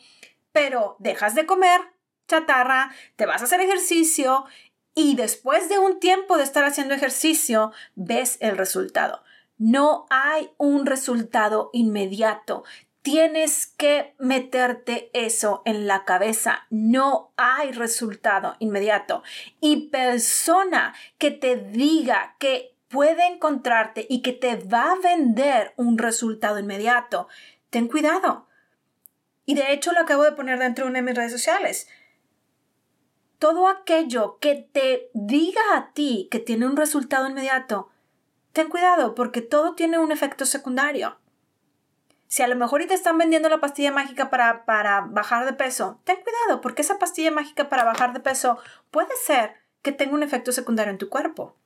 pero 0.52 0.96
dejas 1.00 1.36
de 1.36 1.46
comer 1.46 1.82
chatarra, 2.28 2.92
te 3.16 3.28
vas 3.28 3.42
a 3.42 3.46
hacer 3.46 3.62
ejercicio 3.62 4.46
y 4.96 5.16
después 5.16 5.70
de 5.70 5.78
un 5.78 6.00
tiempo 6.00 6.38
de 6.38 6.44
estar 6.44 6.64
haciendo 6.64 6.96
ejercicio, 6.96 7.74
ves 7.94 8.38
el 8.40 8.58
resultado. 8.58 9.22
No 9.58 10.06
hay 10.10 10.52
un 10.58 10.86
resultado 10.86 11.70
inmediato. 11.74 12.64
Tienes 13.02 13.68
que 13.68 14.16
meterte 14.18 15.12
eso 15.14 15.62
en 15.66 15.88
la 15.88 16.06
cabeza. 16.06 16.66
No 16.70 17.32
hay 17.38 17.72
resultado 17.72 18.56
inmediato. 18.60 19.24
Y 19.62 19.90
persona 19.90 20.96
que 21.18 21.32
te 21.32 21.56
diga 21.56 22.36
que 22.40 22.76
puede 22.88 23.28
encontrarte 23.28 24.06
y 24.10 24.22
que 24.22 24.34
te 24.34 24.56
va 24.56 24.94
a 24.94 25.00
vender 25.00 25.74
un 25.78 25.98
resultado 25.98 26.60
inmediato, 26.60 27.28
ten 27.70 27.88
cuidado. 27.88 28.48
Y 29.46 29.56
de 29.56 29.74
hecho 29.74 29.92
lo 29.92 30.02
acabo 30.02 30.24
de 30.24 30.32
poner 30.32 30.60
dentro 30.60 30.86
de 30.86 30.92
una 30.92 31.00
de 31.00 31.06
mis 31.06 31.16
redes 31.16 31.32
sociales. 31.32 31.88
Todo 33.38 33.68
aquello 33.68 34.38
que 34.40 34.56
te 34.56 35.10
diga 35.14 35.62
a 35.76 35.92
ti 35.94 36.28
que 36.32 36.40
tiene 36.40 36.66
un 36.66 36.78
resultado 36.78 37.30
inmediato, 37.30 37.90
ten 38.56 38.70
cuidado 38.70 39.16
porque 39.16 39.42
todo 39.42 39.76
tiene 39.76 40.00
un 40.00 40.14
efecto 40.14 40.46
secundario. 40.46 41.20
Si 42.28 42.42
a 42.42 42.48
lo 42.48 42.56
mejor 42.56 42.86
te 42.86 42.94
están 42.94 43.18
vendiendo 43.18 43.50
la 43.50 43.60
pastilla 43.60 43.92
mágica 43.92 44.30
para, 44.30 44.66
para 44.66 45.02
bajar 45.02 45.46
de 45.46 45.52
peso, 45.52 46.00
ten 46.06 46.18
cuidado 46.24 46.62
porque 46.62 46.82
esa 46.82 46.98
pastilla 46.98 47.32
mágica 47.32 47.68
para 47.68 47.84
bajar 47.84 48.14
de 48.14 48.22
peso 48.22 48.58
puede 48.92 49.14
ser 49.26 49.56
que 49.82 49.92
tenga 49.92 50.14
un 50.14 50.24
efecto 50.24 50.54
secundario 50.54 50.92
en 50.92 50.98
tu 50.98 51.10
cuerpo. 51.10 51.58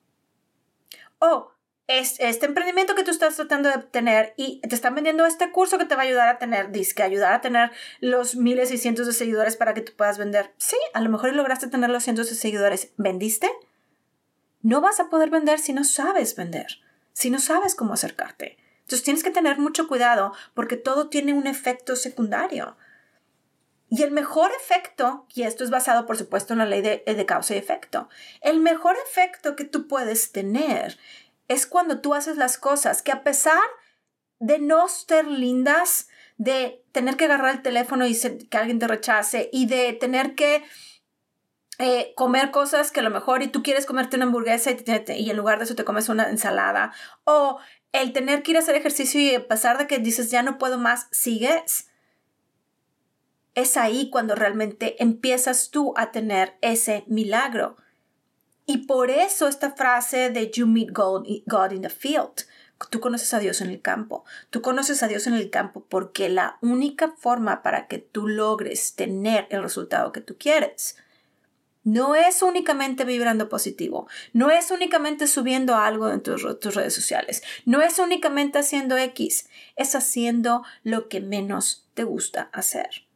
O 1.19 1.51
este 1.87 2.45
emprendimiento 2.47 2.95
que 2.95 3.03
tú 3.03 3.11
estás 3.11 3.35
tratando 3.35 3.69
de 3.69 3.77
tener 3.77 4.33
y 4.35 4.59
te 4.61 4.73
están 4.73 4.95
vendiendo 4.95 5.27
este 5.27 5.51
curso 5.51 5.77
que 5.77 5.85
te 5.85 5.95
va 5.95 6.01
a 6.01 6.05
ayudar 6.05 6.27
a 6.27 6.39
tener, 6.39 6.71
disque, 6.71 7.03
ayudar 7.03 7.33
a 7.33 7.41
tener 7.41 7.71
los 7.99 8.35
miles 8.35 8.71
y 8.71 8.79
cientos 8.79 9.05
de 9.05 9.13
seguidores 9.13 9.55
para 9.55 9.75
que 9.75 9.81
tú 9.81 9.93
puedas 9.95 10.17
vender. 10.17 10.53
Sí, 10.57 10.77
a 10.93 11.01
lo 11.01 11.09
mejor 11.09 11.33
lograste 11.35 11.67
tener 11.67 11.91
los 11.91 12.03
cientos 12.03 12.29
de 12.29 12.35
seguidores. 12.35 12.93
¿Vendiste? 12.97 13.47
No 14.69 14.81
vas 14.81 14.99
a 14.99 15.09
poder 15.09 15.31
vender 15.31 15.57
si 15.57 15.73
no 15.73 15.83
sabes 15.83 16.35
vender, 16.35 16.67
si 17.11 17.31
no 17.31 17.39
sabes 17.39 17.73
cómo 17.73 17.95
acercarte. 17.95 18.59
Entonces 18.81 19.01
tienes 19.01 19.23
que 19.23 19.31
tener 19.31 19.57
mucho 19.57 19.87
cuidado 19.87 20.31
porque 20.53 20.77
todo 20.77 21.09
tiene 21.09 21.33
un 21.33 21.47
efecto 21.47 21.95
secundario. 21.95 22.77
Y 23.89 24.03
el 24.03 24.11
mejor 24.11 24.51
efecto, 24.61 25.25
y 25.33 25.41
esto 25.41 25.63
es 25.63 25.71
basado 25.71 26.05
por 26.05 26.17
supuesto 26.17 26.53
en 26.53 26.59
la 26.59 26.67
ley 26.67 26.83
de, 26.83 27.01
de 27.03 27.25
causa 27.25 27.55
y 27.55 27.57
efecto, 27.57 28.09
el 28.41 28.59
mejor 28.59 28.95
efecto 29.07 29.55
que 29.55 29.65
tú 29.65 29.87
puedes 29.87 30.31
tener 30.31 30.99
es 31.47 31.65
cuando 31.65 31.99
tú 31.99 32.13
haces 32.13 32.37
las 32.37 32.59
cosas 32.59 33.01
que 33.01 33.11
a 33.11 33.23
pesar 33.23 33.63
de 34.37 34.59
no 34.59 34.87
ser 34.87 35.25
lindas, 35.27 36.09
de 36.37 36.85
tener 36.91 37.17
que 37.17 37.25
agarrar 37.25 37.55
el 37.55 37.63
teléfono 37.63 38.05
y 38.05 38.15
que 38.15 38.57
alguien 38.59 38.77
te 38.77 38.87
rechace 38.87 39.49
y 39.51 39.65
de 39.65 39.93
tener 39.93 40.35
que 40.35 40.63
eh, 41.81 42.11
comer 42.17 42.51
cosas 42.51 42.91
que 42.91 42.99
a 42.99 43.03
lo 43.03 43.09
mejor 43.09 43.41
y 43.41 43.47
tú 43.47 43.63
quieres 43.63 43.85
comerte 43.85 44.17
una 44.17 44.25
hamburguesa 44.25 44.69
y, 44.71 45.29
en 45.29 45.37
lugar 45.37 45.59
de 45.59 45.63
eso 45.63 45.75
te 45.75 45.85
comes 45.85 46.09
una 46.09 46.29
ensalada 46.29 46.91
o 47.23 47.57
el 47.93 48.11
tener 48.11 48.43
que 48.43 48.51
ir 48.51 48.57
a 48.57 48.59
hacer 48.59 48.75
ejercicio 48.75 49.21
y 49.21 49.33
a 49.33 49.47
pesar 49.47 49.77
de 49.77 49.87
que 49.87 49.97
dices 49.97 50.29
ya 50.29 50.43
no 50.43 50.57
puedo 50.57 50.77
más, 50.77 51.07
sigues. 51.11 51.87
Es 53.55 53.77
ahí 53.77 54.09
cuando 54.09 54.35
realmente 54.35 55.01
empiezas 55.01 55.71
tú 55.71 55.93
a 55.95 56.11
tener 56.11 56.57
ese 56.59 57.05
milagro. 57.07 57.77
Y 58.65 58.79
por 58.85 59.09
eso 59.09 59.47
esta 59.47 59.71
frase 59.71 60.29
de 60.31 60.51
You 60.51 60.67
meet 60.67 60.89
God, 60.91 61.71
in 61.71 61.81
the 61.81 61.89
field. 61.89 62.45
Tú 62.89 62.99
conoces 62.99 63.33
a 63.33 63.39
Dios 63.39 63.61
en 63.61 63.69
el 63.69 63.81
campo. 63.81 64.25
Tú 64.49 64.61
conoces 64.61 65.01
a 65.01 65.07
Dios 65.07 65.27
en 65.27 65.33
el 65.33 65.49
campo 65.49 65.85
porque 65.87 66.27
la 66.27 66.57
única 66.61 67.15
forma 67.17 67.63
para 67.63 67.87
que 67.87 67.99
tú 67.99 68.27
logres 68.27 68.95
tener 68.95 69.47
el 69.49 69.63
resultado 69.63 70.11
que 70.11 70.19
tú 70.19 70.37
quieres 70.37 70.97
no 71.83 72.15
es 72.15 72.41
únicamente 72.41 73.05
vibrando 73.05 73.49
positivo, 73.49 74.07
no 74.33 74.49
es 74.49 74.71
únicamente 74.71 75.27
subiendo 75.27 75.75
algo 75.75 76.09
en 76.09 76.21
tus, 76.21 76.59
tus, 76.59 76.75
redes 76.75 76.93
sociales, 76.93 77.41
no 77.65 77.81
es 77.81 77.99
únicamente 77.99 78.59
haciendo 78.59 78.97
X, 78.97 79.49
es 79.75 79.95
haciendo 79.95 80.63
lo 80.83 81.07
que 81.09 81.21
menos 81.21 81.87
te 81.93 82.03
gusta 82.03 82.49
hacer. 82.53 83.07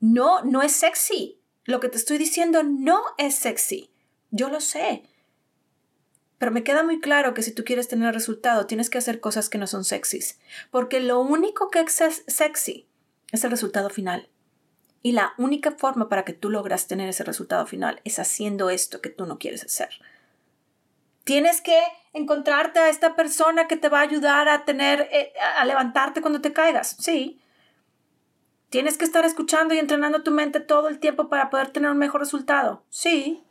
No, 0.00 0.42
no 0.42 0.62
es 0.62 0.72
sexy. 0.72 1.40
Lo 1.64 1.80
que 1.80 1.88
te 1.88 1.96
estoy 1.96 2.18
diciendo 2.18 2.62
no 2.62 3.02
es 3.16 3.36
sexy. 3.36 3.90
Yo 4.30 4.50
lo 4.50 4.60
sé. 4.60 5.02
Pero 6.36 6.52
me 6.52 6.62
queda 6.62 6.82
muy 6.82 7.00
claro 7.00 7.32
que 7.32 7.42
si 7.42 7.52
tú 7.52 7.64
quieres 7.64 7.88
tener 7.88 8.12
resultado, 8.12 8.66
tienes 8.66 8.90
que 8.90 8.98
hacer 8.98 9.20
cosas 9.20 9.48
que 9.48 9.56
no 9.56 9.66
son 9.66 9.84
sexys. 9.84 10.38
Porque 10.70 11.00
lo 11.00 11.20
único 11.20 11.70
que 11.70 11.80
es 11.80 12.22
sexy 12.26 12.86
es 13.32 13.44
el 13.44 13.50
resultado 13.50 13.88
final. 13.88 14.28
Y 15.04 15.12
la 15.12 15.34
única 15.36 15.70
forma 15.70 16.08
para 16.08 16.24
que 16.24 16.32
tú 16.32 16.48
logras 16.48 16.86
tener 16.86 17.10
ese 17.10 17.24
resultado 17.24 17.66
final 17.66 18.00
es 18.04 18.18
haciendo 18.18 18.70
esto 18.70 19.02
que 19.02 19.10
tú 19.10 19.26
no 19.26 19.38
quieres 19.38 19.62
hacer. 19.62 19.90
Tienes 21.24 21.60
que 21.60 21.78
encontrarte 22.14 22.78
a 22.78 22.88
esta 22.88 23.14
persona 23.14 23.68
que 23.68 23.76
te 23.76 23.90
va 23.90 23.98
a 23.98 24.04
ayudar 24.04 24.48
a 24.48 24.64
tener, 24.64 25.06
eh, 25.12 25.34
a 25.58 25.66
levantarte 25.66 26.22
cuando 26.22 26.40
te 26.40 26.54
caigas. 26.54 26.96
Sí. 26.98 27.38
Tienes 28.70 28.96
que 28.96 29.04
estar 29.04 29.26
escuchando 29.26 29.74
y 29.74 29.78
entrenando 29.78 30.22
tu 30.22 30.30
mente 30.30 30.60
todo 30.60 30.88
el 30.88 30.98
tiempo 30.98 31.28
para 31.28 31.50
poder 31.50 31.68
tener 31.68 31.90
un 31.90 31.98
mejor 31.98 32.22
resultado. 32.22 32.82
Sí. 32.88 33.44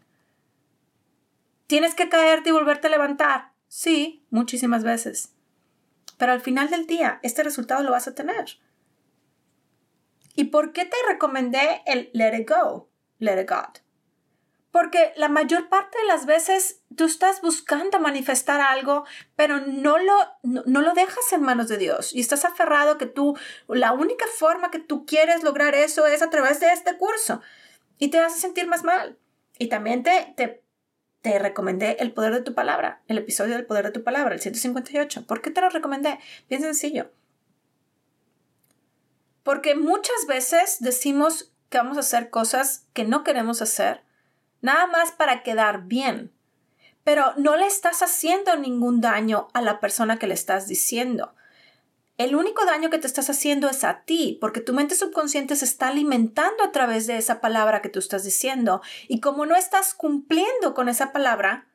¿Tienes 1.67 1.93
que 1.93 2.09
caerte 2.09 2.49
y 2.49 2.53
volverte 2.53 2.87
a 2.87 2.89
levantar? 2.89 3.51
Sí, 3.67 4.25
muchísimas 4.31 4.83
veces. 4.83 5.35
Pero 6.17 6.31
al 6.31 6.41
final 6.41 6.71
del 6.71 6.87
día, 6.87 7.19
este 7.21 7.43
resultado 7.43 7.83
lo 7.83 7.91
vas 7.91 8.07
a 8.07 8.15
tener. 8.15 8.57
¿Y 10.35 10.45
por 10.45 10.73
qué 10.73 10.85
te 10.85 10.97
recomendé 11.07 11.81
el 11.85 12.09
let 12.13 12.37
it 12.37 12.49
go, 12.49 12.89
let 13.19 13.41
it 13.41 13.49
God? 13.49 13.81
Porque 14.71 15.13
la 15.17 15.29
mayor 15.29 15.69
parte 15.69 15.99
de 15.99 16.07
las 16.07 16.25
veces 16.25 16.81
tú 16.95 17.05
estás 17.05 17.41
buscando 17.41 17.99
manifestar 17.99 18.59
algo, 18.59 19.05
pero 19.35 19.59
no 19.59 19.99
lo, 19.99 20.13
no, 20.41 20.81
lo 20.81 20.93
dejas 20.93 21.31
en 21.31 21.43
manos 21.43 21.67
de 21.67 21.77
Dios 21.77 22.11
y 22.13 22.19
estás 22.19 22.43
aferrado 22.43 22.97
que 22.97 23.05
tú, 23.05 23.37
la 23.67 23.93
única 23.93 24.25
forma 24.35 24.71
que 24.71 24.79
tú 24.79 25.05
quieres 25.05 25.43
lograr 25.43 25.75
eso 25.75 26.07
es 26.07 26.23
a 26.23 26.31
través 26.31 26.59
de 26.59 26.73
este 26.73 26.97
curso 26.97 27.41
y 27.99 28.07
te 28.09 28.19
vas 28.19 28.33
a 28.33 28.37
sentir 28.37 28.67
más 28.67 28.83
mal. 28.83 29.19
Y 29.59 29.67
también 29.67 30.01
te, 30.01 30.33
te 30.35 30.63
te 31.23 31.39
recomendé 31.39 31.95
El 31.99 32.11
Poder 32.11 32.33
de 32.33 32.41
tu 32.41 32.53
Palabra, 32.53 33.01
el 33.07 33.17
episodio 33.17 33.55
del 33.55 33.65
Poder 33.65 33.85
de 33.85 33.91
tu 33.91 34.03
Palabra, 34.03 34.35
el 34.35 34.41
158. 34.41 35.25
¿Por 35.25 35.41
qué 35.41 35.51
te 35.51 35.61
lo 35.61 35.69
recomendé? 35.69 36.19
Bien 36.49 36.61
sencillo. 36.61 37.11
Porque 39.43 39.75
muchas 39.75 40.25
veces 40.27 40.77
decimos 40.79 41.51
que 41.69 41.77
vamos 41.77 41.97
a 41.97 42.01
hacer 42.01 42.29
cosas 42.29 42.85
que 42.93 43.03
no 43.03 43.23
queremos 43.23 43.61
hacer, 43.61 44.03
nada 44.61 44.87
más 44.87 45.11
para 45.11 45.43
quedar 45.43 45.83
bien. 45.83 46.31
Pero 47.03 47.33
no 47.37 47.57
le 47.57 47.67
estás 47.67 48.01
haciendo 48.01 48.55
ningún 48.55 49.01
daño 49.01 49.49
a 49.53 49.61
la 49.61 49.79
persona 49.79 50.17
que 50.17 50.27
le 50.27 50.33
estás 50.33 50.67
diciendo 50.67 51.33
el 52.17 52.35
único 52.35 52.65
daño 52.65 52.89
que 52.89 52.99
te 52.99 53.07
estás 53.07 53.29
haciendo 53.29 53.69
es 53.69 53.83
a 53.83 54.03
ti, 54.05 54.37
porque 54.39 54.61
tu 54.61 54.73
mente 54.73 54.95
subconsciente 54.95 55.55
se 55.55 55.65
está 55.65 55.87
alimentando 55.87 56.63
a 56.63 56.71
través 56.71 57.07
de 57.07 57.17
esa 57.17 57.41
palabra 57.41 57.81
que 57.81 57.89
tú 57.89 57.99
estás 57.99 58.23
diciendo. 58.23 58.81
Y 59.07 59.19
como 59.19 59.45
no 59.45 59.55
estás 59.55 59.93
cumpliendo 59.95 60.75
con 60.75 60.89
esa 60.89 61.11
palabra, 61.11 61.67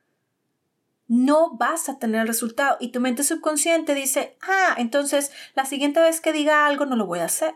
no 1.09 1.55
vas 1.57 1.89
a 1.89 1.97
tener 1.99 2.21
el 2.21 2.27
resultado. 2.27 2.77
Y 2.79 2.91
tu 2.91 3.01
mente 3.01 3.23
subconsciente 3.23 3.95
dice, 3.95 4.37
ah, 4.41 4.75
entonces 4.77 5.31
la 5.55 5.65
siguiente 5.65 5.99
vez 5.99 6.21
que 6.21 6.31
diga 6.31 6.65
algo 6.65 6.85
no 6.85 6.95
lo 6.95 7.07
voy 7.07 7.19
a 7.19 7.25
hacer. 7.25 7.55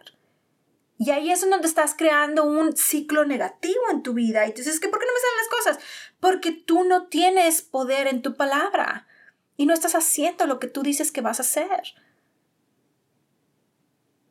Y 0.98 1.12
ahí 1.12 1.32
es 1.32 1.48
donde 1.48 1.68
estás 1.68 1.96
creando 1.96 2.44
un 2.44 2.76
ciclo 2.76 3.26
negativo 3.26 3.82
en 3.92 4.02
tu 4.04 4.14
vida. 4.14 4.46
Y 4.48 4.52
tú 4.52 4.58
dices, 4.58 4.80
¿por 4.80 5.00
qué 5.00 5.06
no 5.06 5.14
me 5.14 5.20
salen 5.20 5.38
las 5.38 5.48
cosas? 5.50 5.80
Porque 6.20 6.52
tú 6.52 6.84
no 6.84 7.08
tienes 7.08 7.62
poder 7.62 8.08
en 8.08 8.22
tu 8.24 8.36
palabra 8.36 9.08
y 9.56 9.68
no 9.68 9.74
estás 9.74 9.94
haciendo 9.96 10.48
lo 10.48 10.60
que 10.60 10.68
tú 10.68 10.82
dices 10.82 11.12
que 11.12 11.22
vas 11.22 11.40
a 11.40 11.44
hacer. 11.44 11.82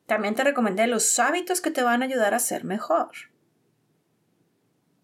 También 0.07 0.35
te 0.35 0.45
recomendé 0.45 0.89
los 0.89 1.19
hábitos 1.21 1.61
que 1.61 1.71
te 1.71 1.83
van 1.83 2.03
a 2.03 2.07
ayudar 2.07 2.35
a 2.35 2.41
ser 2.41 2.65
mejor. 2.65 3.11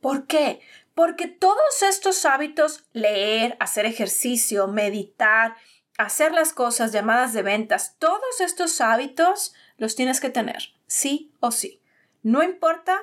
¿Por 0.00 0.26
qué? 0.26 0.60
Porque 0.98 1.28
todos 1.28 1.84
estos 1.88 2.24
hábitos, 2.24 2.84
leer, 2.92 3.56
hacer 3.60 3.86
ejercicio, 3.86 4.66
meditar, 4.66 5.54
hacer 5.96 6.32
las 6.32 6.52
cosas 6.52 6.90
llamadas 6.90 7.32
de 7.32 7.42
ventas, 7.42 7.94
todos 8.00 8.40
estos 8.40 8.80
hábitos 8.80 9.54
los 9.76 9.94
tienes 9.94 10.18
que 10.18 10.28
tener, 10.28 10.74
sí 10.88 11.32
o 11.38 11.52
sí. 11.52 11.80
No 12.24 12.42
importa 12.42 12.98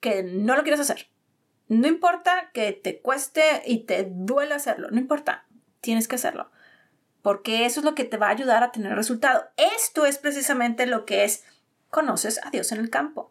que 0.00 0.24
no 0.24 0.56
lo 0.56 0.62
quieras 0.62 0.80
hacer. 0.80 1.08
No 1.68 1.86
importa 1.86 2.50
que 2.52 2.72
te 2.72 3.00
cueste 3.00 3.62
y 3.64 3.84
te 3.84 4.08
duele 4.10 4.54
hacerlo. 4.54 4.88
No 4.90 4.98
importa. 4.98 5.46
Tienes 5.80 6.08
que 6.08 6.16
hacerlo 6.16 6.50
porque 7.22 7.64
eso 7.64 7.78
es 7.78 7.84
lo 7.84 7.94
que 7.94 8.02
te 8.02 8.16
va 8.16 8.26
a 8.26 8.30
ayudar 8.30 8.64
a 8.64 8.72
tener 8.72 8.96
resultado. 8.96 9.44
Esto 9.56 10.04
es 10.04 10.18
precisamente 10.18 10.86
lo 10.86 11.06
que 11.06 11.22
es 11.22 11.44
conoces 11.90 12.40
a 12.44 12.50
Dios 12.50 12.72
en 12.72 12.80
el 12.80 12.90
campo. 12.90 13.30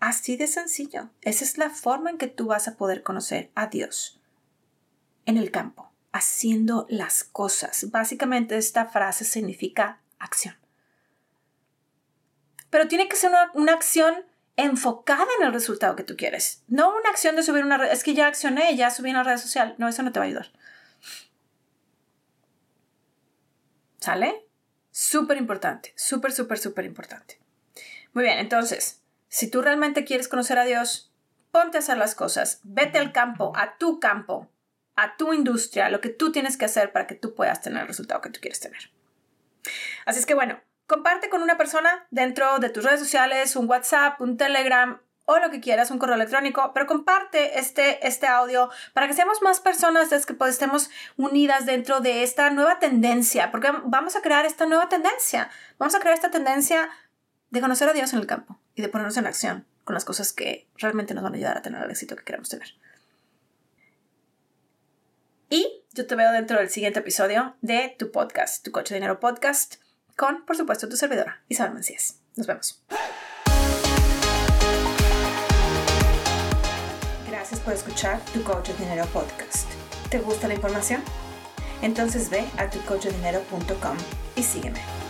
Así 0.00 0.36
de 0.36 0.46
sencillo. 0.46 1.10
Esa 1.22 1.44
es 1.44 1.58
la 1.58 1.70
forma 1.70 2.10
en 2.10 2.18
que 2.18 2.26
tú 2.26 2.46
vas 2.46 2.68
a 2.68 2.76
poder 2.76 3.02
conocer 3.02 3.50
a 3.54 3.68
Dios 3.68 4.20
en 5.26 5.38
el 5.38 5.50
campo, 5.50 5.90
haciendo 6.12 6.86
las 6.90 7.24
cosas. 7.24 7.90
Básicamente 7.90 8.56
esta 8.56 8.86
frase 8.86 9.24
significa 9.24 10.00
acción. 10.18 10.56
Pero 12.70 12.88
tiene 12.88 13.08
que 13.08 13.16
ser 13.16 13.30
una, 13.30 13.50
una 13.54 13.72
acción 13.72 14.14
enfocada 14.56 15.26
en 15.38 15.46
el 15.46 15.52
resultado 15.52 15.96
que 15.96 16.04
tú 16.04 16.16
quieres. 16.16 16.62
No 16.68 16.94
una 16.94 17.10
acción 17.10 17.36
de 17.36 17.42
subir 17.42 17.64
una 17.64 17.78
red. 17.78 17.90
Es 17.90 18.04
que 18.04 18.14
ya 18.14 18.26
accioné, 18.26 18.76
ya 18.76 18.90
subí 18.90 19.10
una 19.10 19.22
red 19.22 19.38
social. 19.38 19.74
No, 19.78 19.88
eso 19.88 20.02
no 20.02 20.12
te 20.12 20.20
va 20.20 20.24
a 20.24 20.28
ayudar. 20.28 20.52
¿Sale? 23.98 24.46
Súper 24.90 25.38
importante, 25.38 25.92
súper, 25.96 26.30
súper, 26.30 26.58
súper 26.58 26.84
importante. 26.84 27.40
Muy 28.12 28.24
bien, 28.24 28.38
entonces, 28.38 29.00
si 29.34 29.50
tú 29.50 29.62
realmente 29.62 30.04
quieres 30.04 30.28
conocer 30.28 30.60
a 30.60 30.64
Dios, 30.64 31.12
ponte 31.50 31.76
a 31.76 31.80
hacer 31.80 31.98
las 31.98 32.14
cosas, 32.14 32.60
vete 32.62 33.00
al 33.00 33.10
campo, 33.10 33.52
a 33.56 33.78
tu 33.78 33.98
campo, 33.98 34.48
a 34.94 35.16
tu 35.16 35.32
industria, 35.32 35.88
lo 35.88 36.00
que 36.00 36.08
tú 36.08 36.30
tienes 36.30 36.56
que 36.56 36.66
hacer 36.66 36.92
para 36.92 37.08
que 37.08 37.16
tú 37.16 37.34
puedas 37.34 37.60
tener 37.60 37.82
el 37.82 37.88
resultado 37.88 38.20
que 38.20 38.30
tú 38.30 38.38
quieres 38.40 38.60
tener. 38.60 38.92
Así 40.06 40.20
es 40.20 40.26
que 40.26 40.34
bueno, 40.34 40.60
comparte 40.86 41.30
con 41.30 41.42
una 41.42 41.56
persona 41.56 42.06
dentro 42.12 42.60
de 42.60 42.70
tus 42.70 42.84
redes 42.84 43.00
sociales, 43.00 43.56
un 43.56 43.68
WhatsApp, 43.68 44.20
un 44.20 44.36
Telegram 44.36 45.00
o 45.24 45.38
lo 45.40 45.50
que 45.50 45.58
quieras, 45.58 45.90
un 45.90 45.98
correo 45.98 46.14
electrónico, 46.14 46.70
pero 46.72 46.86
comparte 46.86 47.58
este, 47.58 48.06
este 48.06 48.28
audio 48.28 48.70
para 48.92 49.08
que 49.08 49.14
seamos 49.14 49.42
más 49.42 49.58
personas 49.58 50.10
que 50.24 50.34
pues, 50.34 50.52
estemos 50.52 50.90
unidas 51.16 51.66
dentro 51.66 51.98
de 51.98 52.22
esta 52.22 52.50
nueva 52.50 52.78
tendencia, 52.78 53.50
porque 53.50 53.72
vamos 53.82 54.14
a 54.14 54.22
crear 54.22 54.46
esta 54.46 54.66
nueva 54.66 54.88
tendencia, 54.88 55.50
vamos 55.76 55.96
a 55.96 55.98
crear 55.98 56.14
esta 56.14 56.30
tendencia 56.30 56.88
de 57.50 57.60
conocer 57.60 57.88
a 57.88 57.94
Dios 57.94 58.12
en 58.12 58.20
el 58.20 58.28
campo 58.28 58.60
y 58.74 58.82
de 58.82 58.88
ponernos 58.88 59.16
en 59.16 59.26
acción 59.26 59.66
con 59.84 59.94
las 59.94 60.04
cosas 60.04 60.32
que 60.32 60.68
realmente 60.76 61.14
nos 61.14 61.22
van 61.22 61.34
a 61.34 61.36
ayudar 61.36 61.58
a 61.58 61.62
tener 61.62 61.82
el 61.82 61.90
éxito 61.90 62.16
que 62.16 62.24
queremos 62.24 62.48
tener. 62.48 62.68
Y 65.50 65.84
yo 65.92 66.06
te 66.06 66.14
veo 66.16 66.32
dentro 66.32 66.58
del 66.58 66.70
siguiente 66.70 67.00
episodio 67.00 67.54
de 67.60 67.94
tu 67.98 68.10
podcast, 68.10 68.64
tu 68.64 68.72
Coche 68.72 68.94
de 68.94 69.00
Dinero 69.00 69.20
Podcast, 69.20 69.76
con, 70.16 70.44
por 70.46 70.56
supuesto, 70.56 70.88
tu 70.88 70.96
servidora, 70.96 71.42
Isabel 71.48 71.74
Mancías. 71.74 72.20
Nos 72.36 72.46
vemos. 72.46 72.82
Gracias 77.28 77.60
por 77.60 77.74
escuchar 77.74 78.24
tu 78.32 78.42
Coach 78.42 78.68
de 78.70 78.84
Dinero 78.84 79.06
Podcast. 79.12 79.68
¿Te 80.10 80.18
gusta 80.18 80.48
la 80.48 80.54
información? 80.54 81.02
Entonces 81.82 82.30
ve 82.30 82.44
a 82.56 82.70
tucoachdinero.com 82.70 83.96
y 84.36 84.42
sígueme. 84.42 85.03